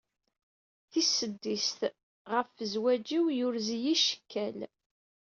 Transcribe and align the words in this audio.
Tis 0.91 1.09
seddiset 1.17 1.93
"Ɣef 2.33 2.49
zewağ-iw 2.71 3.25
yurez-iyi 3.37 3.95
cekkal". 4.05 4.59